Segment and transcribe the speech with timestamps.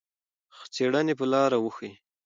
[0.73, 1.93] څېړنې به لار وښيي.